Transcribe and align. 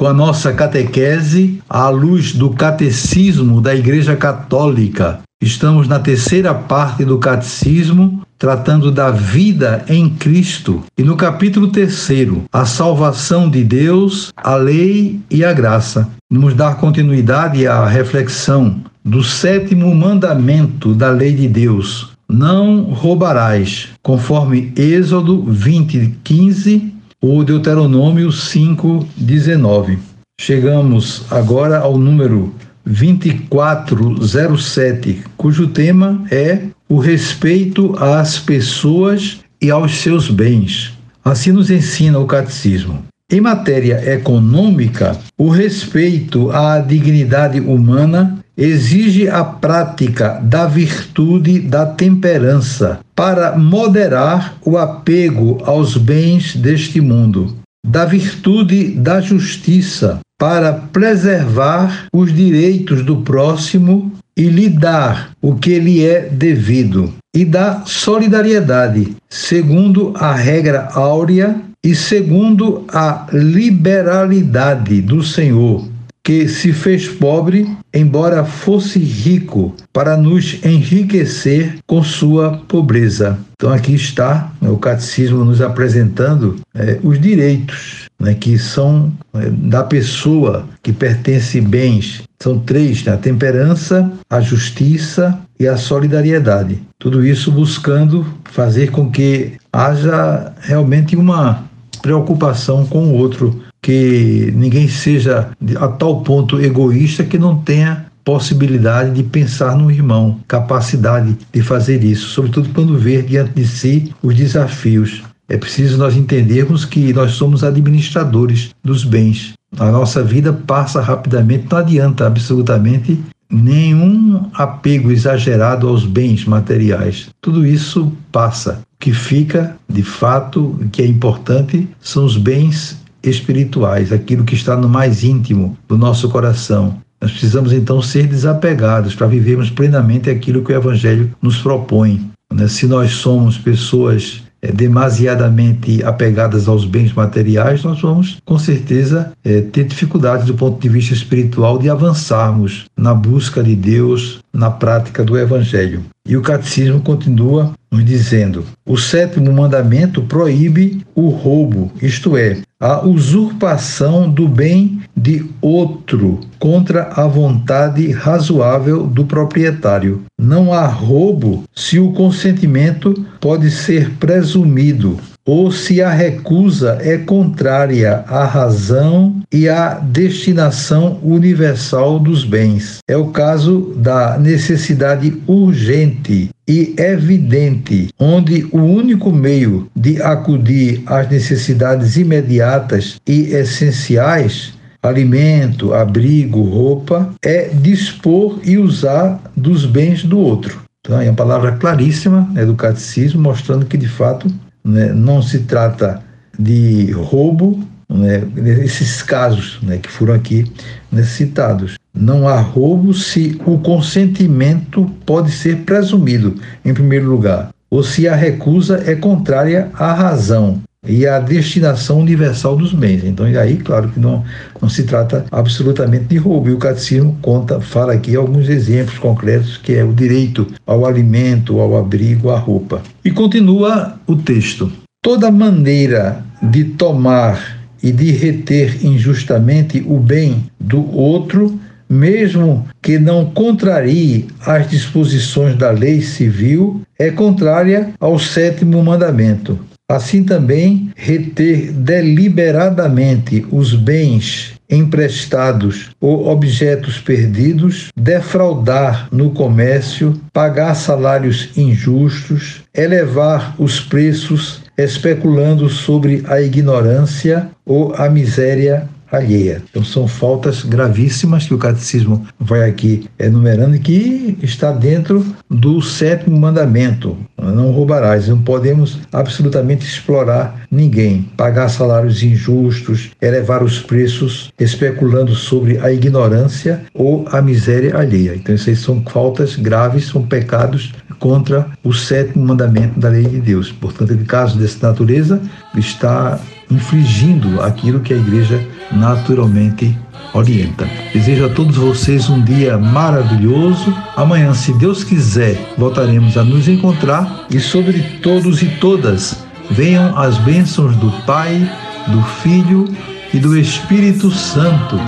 com 0.00 0.06
a 0.06 0.14
nossa 0.14 0.50
catequese 0.54 1.60
à 1.68 1.90
luz 1.90 2.32
do 2.32 2.48
catecismo 2.48 3.60
da 3.60 3.76
Igreja 3.76 4.16
Católica. 4.16 5.20
Estamos 5.42 5.86
na 5.86 5.98
terceira 5.98 6.54
parte 6.54 7.04
do 7.04 7.18
catecismo, 7.18 8.22
tratando 8.38 8.90
da 8.90 9.10
vida 9.10 9.84
em 9.90 10.08
Cristo. 10.08 10.82
E 10.96 11.02
no 11.02 11.18
capítulo 11.18 11.68
terceiro, 11.68 12.44
a 12.50 12.64
salvação 12.64 13.50
de 13.50 13.62
Deus, 13.62 14.32
a 14.34 14.54
lei 14.54 15.20
e 15.30 15.44
a 15.44 15.52
graça. 15.52 16.08
Vamos 16.32 16.54
dar 16.54 16.78
continuidade 16.78 17.66
à 17.66 17.84
reflexão 17.84 18.80
do 19.04 19.22
sétimo 19.22 19.94
mandamento 19.94 20.94
da 20.94 21.10
lei 21.10 21.34
de 21.34 21.46
Deus. 21.46 22.08
Não 22.26 22.84
roubarás, 22.84 23.88
conforme 24.02 24.72
Êxodo 24.74 25.42
20, 25.42 26.20
15 26.24 26.99
o 27.22 27.44
Deuteronômio 27.44 28.32
5:19. 28.32 29.98
Chegamos 30.40 31.26
agora 31.30 31.78
ao 31.78 31.98
número 31.98 32.54
2407, 32.86 35.22
cujo 35.36 35.66
tema 35.68 36.24
é 36.30 36.60
o 36.88 36.98
respeito 36.98 37.94
às 37.98 38.38
pessoas 38.38 39.40
e 39.60 39.70
aos 39.70 39.96
seus 39.96 40.30
bens. 40.30 40.98
Assim 41.22 41.52
nos 41.52 41.70
ensina 41.70 42.18
o 42.18 42.26
catecismo. 42.26 43.04
Em 43.30 43.38
matéria 43.40 44.14
econômica, 44.14 45.18
o 45.36 45.50
respeito 45.50 46.50
à 46.50 46.78
dignidade 46.78 47.60
humana 47.60 48.42
exige 48.56 49.28
a 49.28 49.44
prática 49.44 50.40
da 50.42 50.66
virtude 50.66 51.60
da 51.60 51.86
temperança 51.86 53.00
para 53.14 53.56
moderar 53.56 54.56
o 54.64 54.76
apego 54.76 55.58
aos 55.64 55.96
bens 55.96 56.56
deste 56.56 57.00
mundo, 57.00 57.56
da 57.86 58.04
virtude 58.04 58.90
da 58.90 59.20
justiça 59.20 60.20
para 60.38 60.72
preservar 60.72 62.06
os 62.12 62.32
direitos 62.32 63.04
do 63.04 63.16
próximo 63.16 64.12
e 64.36 64.44
lhe 64.44 64.68
dar 64.68 65.32
o 65.42 65.54
que 65.54 65.78
lhe 65.78 66.04
é 66.04 66.20
devido, 66.30 67.12
e 67.36 67.44
da 67.44 67.82
solidariedade, 67.84 69.14
segundo 69.28 70.14
a 70.16 70.34
regra 70.34 70.88
áurea 70.94 71.60
e 71.84 71.94
segundo 71.94 72.84
a 72.88 73.26
liberalidade 73.32 75.02
do 75.02 75.22
Senhor 75.22 75.89
que 76.30 76.46
se 76.46 76.72
fez 76.72 77.08
pobre, 77.08 77.68
embora 77.92 78.44
fosse 78.44 79.00
rico, 79.00 79.74
para 79.92 80.16
nos 80.16 80.64
enriquecer 80.64 81.78
com 81.88 82.04
sua 82.04 82.58
pobreza. 82.68 83.36
Então 83.54 83.72
aqui 83.72 83.96
está 83.96 84.52
né, 84.62 84.70
o 84.70 84.76
catecismo 84.76 85.44
nos 85.44 85.60
apresentando 85.60 86.60
é, 86.72 87.00
os 87.02 87.20
direitos 87.20 88.06
né, 88.20 88.32
que 88.32 88.56
são 88.56 89.12
é, 89.34 89.50
da 89.50 89.82
pessoa 89.82 90.68
que 90.84 90.92
pertence 90.92 91.60
bens. 91.60 92.22
São 92.40 92.60
três: 92.60 93.02
né, 93.02 93.14
a 93.14 93.16
temperança, 93.16 94.08
a 94.30 94.40
justiça 94.40 95.36
e 95.58 95.66
a 95.66 95.76
solidariedade. 95.76 96.80
Tudo 96.96 97.26
isso 97.26 97.50
buscando 97.50 98.24
fazer 98.44 98.92
com 98.92 99.10
que 99.10 99.54
haja 99.72 100.52
realmente 100.60 101.16
uma 101.16 101.64
preocupação 102.00 102.86
com 102.86 103.08
o 103.08 103.14
outro, 103.14 103.60
que 103.82 104.52
ninguém 104.54 104.88
seja 104.88 105.50
a 105.76 105.88
tal 105.88 106.22
ponto 106.22 106.60
egoísta 106.60 107.24
que 107.24 107.38
não 107.38 107.56
tenha 107.56 108.06
possibilidade 108.24 109.14
de 109.14 109.22
pensar 109.22 109.76
no 109.76 109.90
irmão, 109.90 110.38
capacidade 110.46 111.36
de 111.52 111.62
fazer 111.62 112.04
isso, 112.04 112.28
sobretudo 112.28 112.68
quando 112.70 112.98
vê 112.98 113.22
diante 113.22 113.54
de 113.54 113.66
si 113.66 114.14
os 114.22 114.34
desafios. 114.34 115.22
É 115.48 115.56
preciso 115.56 115.98
nós 115.98 116.16
entendermos 116.16 116.84
que 116.84 117.12
nós 117.12 117.32
somos 117.32 117.64
administradores 117.64 118.70
dos 118.84 119.04
bens. 119.04 119.54
A 119.78 119.90
nossa 119.90 120.22
vida 120.22 120.52
passa 120.52 121.00
rapidamente, 121.00 121.66
não 121.70 121.78
adianta 121.78 122.26
absolutamente 122.26 123.18
nenhum 123.50 124.48
apego 124.54 125.10
exagerado 125.10 125.88
aos 125.88 126.06
bens 126.06 126.44
materiais. 126.44 127.30
Tudo 127.40 127.66
isso 127.66 128.12
passa. 128.30 128.82
O 128.94 129.00
que 129.00 129.12
fica, 129.12 129.76
de 129.88 130.04
fato, 130.04 130.78
que 130.92 131.02
é 131.02 131.06
importante, 131.06 131.88
são 132.00 132.24
os 132.24 132.36
bens 132.36 132.99
espirituais, 133.22 134.12
aquilo 134.12 134.44
que 134.44 134.54
está 134.54 134.76
no 134.76 134.88
mais 134.88 135.24
íntimo 135.24 135.76
do 135.88 135.96
nosso 135.96 136.28
coração. 136.28 136.96
Nós 137.20 137.32
precisamos 137.32 137.72
então 137.72 138.00
ser 138.00 138.26
desapegados 138.26 139.14
para 139.14 139.26
vivermos 139.26 139.68
plenamente 139.68 140.30
aquilo 140.30 140.62
que 140.64 140.72
o 140.72 140.76
Evangelho 140.76 141.30
nos 141.42 141.58
propõe. 141.58 142.30
Né? 142.52 142.66
Se 142.66 142.86
nós 142.86 143.12
somos 143.12 143.58
pessoas 143.58 144.42
é, 144.62 144.72
demasiadamente 144.72 146.02
apegadas 146.02 146.68
aos 146.68 146.84
bens 146.84 147.12
materiais, 147.12 147.82
nós 147.82 148.00
vamos 148.00 148.38
com 148.44 148.58
certeza 148.58 149.32
é, 149.44 149.60
ter 149.60 149.84
dificuldades 149.84 150.46
do 150.46 150.54
ponto 150.54 150.80
de 150.80 150.88
vista 150.88 151.14
espiritual 151.14 151.78
de 151.78 151.88
avançarmos 151.88 152.84
na 152.96 153.14
busca 153.14 153.62
de 153.62 153.74
Deus, 153.74 154.40
na 154.52 154.70
prática 154.70 155.24
do 155.24 155.38
Evangelho. 155.38 156.02
E 156.30 156.36
o 156.36 156.42
catecismo 156.42 157.00
continua 157.00 157.72
nos 157.90 158.04
dizendo: 158.04 158.64
o 158.86 158.96
sétimo 158.96 159.52
mandamento 159.52 160.22
proíbe 160.22 161.04
o 161.12 161.28
roubo, 161.28 161.90
isto 162.00 162.36
é, 162.36 162.58
a 162.78 163.04
usurpação 163.04 164.30
do 164.30 164.46
bem 164.46 165.00
de 165.16 165.44
outro 165.60 166.38
contra 166.58 167.10
a 167.16 167.26
vontade 167.26 168.12
razoável 168.12 169.08
do 169.08 169.24
proprietário. 169.24 170.22
Não 170.40 170.72
há 170.72 170.86
roubo 170.86 171.64
se 171.74 171.98
o 171.98 172.12
consentimento 172.12 173.12
pode 173.40 173.68
ser 173.68 174.10
presumido 174.12 175.18
ou 175.50 175.72
se 175.72 176.00
a 176.00 176.08
recusa 176.08 176.96
é 177.00 177.18
contrária 177.18 178.22
à 178.28 178.44
razão 178.44 179.34
e 179.52 179.68
à 179.68 179.94
destinação 179.94 181.18
universal 181.24 182.20
dos 182.20 182.44
bens. 182.44 182.98
É 183.08 183.16
o 183.16 183.32
caso 183.32 183.92
da 183.96 184.38
necessidade 184.38 185.42
urgente 185.48 186.50
e 186.68 186.94
evidente, 186.96 188.10
onde 188.16 188.64
o 188.70 188.78
único 188.78 189.32
meio 189.32 189.88
de 189.96 190.22
acudir 190.22 191.02
às 191.04 191.28
necessidades 191.28 192.16
imediatas 192.16 193.16
e 193.26 193.52
essenciais 193.52 194.78
alimento, 195.02 195.92
abrigo, 195.92 196.62
roupa, 196.62 197.34
é 197.44 197.70
dispor 197.70 198.60
e 198.62 198.78
usar 198.78 199.40
dos 199.56 199.84
bens 199.84 200.22
do 200.22 200.38
outro. 200.38 200.80
Então, 201.00 201.20
é 201.20 201.24
uma 201.24 201.34
palavra 201.34 201.72
claríssima 201.72 202.48
né, 202.52 202.64
do 202.64 202.74
catecismo, 202.76 203.42
mostrando 203.42 203.86
que, 203.86 203.96
de 203.96 204.08
fato, 204.08 204.46
né, 204.84 205.12
não 205.12 205.42
se 205.42 205.60
trata 205.60 206.22
de 206.58 207.10
roubo, 207.12 207.82
né, 208.08 208.42
nesses 208.54 209.22
casos 209.22 209.78
né, 209.82 209.98
que 209.98 210.10
foram 210.10 210.34
aqui 210.34 210.70
né, 211.10 211.22
citados. 211.22 211.94
Não 212.12 212.48
há 212.48 212.60
roubo 212.60 213.14
se 213.14 213.60
o 213.64 213.78
consentimento 213.78 215.08
pode 215.24 215.52
ser 215.52 215.84
presumido, 215.84 216.56
em 216.84 216.92
primeiro 216.92 217.30
lugar, 217.30 217.70
ou 217.88 218.02
se 218.02 218.28
a 218.28 218.34
recusa 218.34 219.02
é 219.06 219.14
contrária 219.14 219.90
à 219.94 220.12
razão 220.12 220.80
e 221.06 221.26
à 221.26 221.38
destinação 221.38 222.20
universal 222.20 222.76
dos 222.76 222.92
bens. 222.92 223.24
Então, 223.24 223.46
aí, 223.46 223.76
claro 223.78 224.08
que 224.10 224.20
não, 224.20 224.44
não 224.80 224.88
se 224.88 225.04
trata 225.04 225.44
absolutamente 225.50 226.26
de 226.26 226.36
roubo. 226.36 226.68
E 226.68 226.72
o 226.72 226.78
catecismo 226.78 227.36
conta, 227.40 227.80
fala 227.80 228.12
aqui 228.12 228.36
alguns 228.36 228.68
exemplos 228.68 229.18
concretos, 229.18 229.76
que 229.78 229.94
é 229.94 230.04
o 230.04 230.12
direito 230.12 230.66
ao 230.86 231.06
alimento, 231.06 231.80
ao 231.80 231.96
abrigo, 231.96 232.50
à 232.50 232.58
roupa. 232.58 233.02
E 233.24 233.30
continua 233.30 234.20
o 234.26 234.36
texto. 234.36 234.92
Toda 235.22 235.50
maneira 235.50 236.44
de 236.62 236.84
tomar 236.84 237.78
e 238.02 238.12
de 238.12 238.30
reter 238.30 239.04
injustamente 239.04 240.02
o 240.06 240.18
bem 240.18 240.64
do 240.78 241.14
outro, 241.14 241.78
mesmo 242.08 242.86
que 243.02 243.18
não 243.18 243.46
contrarie 243.46 244.48
as 244.66 244.88
disposições 244.88 245.76
da 245.76 245.90
lei 245.90 246.22
civil, 246.22 247.02
é 247.18 247.30
contrária 247.30 248.10
ao 248.18 248.38
sétimo 248.38 249.02
mandamento. 249.02 249.78
Assim 250.10 250.42
também, 250.42 251.12
reter 251.14 251.92
deliberadamente 251.92 253.64
os 253.70 253.94
bens 253.94 254.72
emprestados 254.90 256.10
ou 256.20 256.48
objetos 256.48 257.20
perdidos, 257.20 258.08
defraudar 258.16 259.28
no 259.30 259.52
comércio, 259.52 260.34
pagar 260.52 260.96
salários 260.96 261.70
injustos, 261.76 262.82
elevar 262.92 263.76
os 263.78 264.00
preços 264.00 264.82
especulando 264.98 265.88
sobre 265.88 266.42
a 266.48 266.60
ignorância 266.60 267.70
ou 267.86 268.12
a 268.16 268.28
miséria 268.28 269.08
alheia. 269.30 269.82
Então 269.90 270.04
são 270.04 270.26
faltas 270.26 270.82
gravíssimas 270.82 271.66
que 271.66 271.74
o 271.74 271.78
catecismo 271.78 272.46
vai 272.58 272.88
aqui 272.88 273.28
enumerando 273.38 273.98
que 273.98 274.58
está 274.62 274.92
dentro 274.92 275.44
do 275.68 276.00
sétimo 276.00 276.58
mandamento. 276.58 277.36
Não 277.56 277.90
roubarás. 277.92 278.48
Não 278.48 278.60
podemos 278.60 279.18
absolutamente 279.32 280.06
explorar 280.06 280.86
ninguém, 280.90 281.42
pagar 281.56 281.88
salários 281.88 282.42
injustos, 282.42 283.30
elevar 283.40 283.82
os 283.82 284.00
preços 284.00 284.72
especulando 284.78 285.54
sobre 285.54 285.98
a 285.98 286.12
ignorância 286.12 287.02
ou 287.14 287.46
a 287.50 287.60
miséria 287.60 288.16
alheia. 288.16 288.54
Então 288.54 288.74
essas 288.74 288.98
são 288.98 289.22
faltas 289.22 289.76
graves, 289.76 290.26
são 290.26 290.42
pecados 290.42 291.12
contra 291.38 291.86
o 292.04 292.12
sétimo 292.12 292.66
mandamento 292.66 293.18
da 293.18 293.30
lei 293.30 293.46
de 293.46 293.60
Deus. 293.60 293.90
Portanto, 293.90 294.34
em 294.34 294.44
caso 294.44 294.78
dessa 294.78 295.08
natureza, 295.08 295.60
está 295.96 296.60
infligindo 296.90 297.80
aquilo 297.80 298.20
que 298.20 298.34
a 298.34 298.36
igreja 298.36 298.80
naturalmente 299.12 300.16
orienta. 300.52 301.08
Desejo 301.32 301.66
a 301.66 301.68
todos 301.68 301.96
vocês 301.96 302.48
um 302.48 302.60
dia 302.62 302.98
maravilhoso. 302.98 304.14
Amanhã, 304.36 304.74
se 304.74 304.92
Deus 304.94 305.24
quiser, 305.24 305.76
voltaremos 305.96 306.56
a 306.56 306.64
nos 306.64 306.88
encontrar 306.88 307.66
e 307.70 307.78
sobre 307.78 308.20
todos 308.42 308.82
e 308.82 308.86
todas 309.00 309.64
venham 309.90 310.36
as 310.38 310.56
bênçãos 310.58 311.14
do 311.16 311.30
Pai, 311.44 311.90
do 312.28 312.42
Filho 312.62 313.08
e 313.52 313.58
do 313.58 313.78
Espírito 313.78 314.50
Santo. 314.50 315.18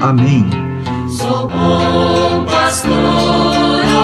Amém. 0.00 0.46
Sou 1.08 1.48
bom 1.48 2.44
pastor, 2.44 2.90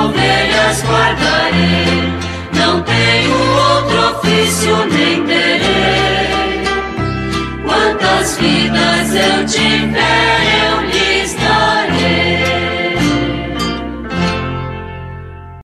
ovelhas 0.05 0.83
guardarei, 0.83 2.13
não 2.55 2.83
tenho 2.83 3.33
outro 3.33 4.19
ofício 4.19 4.98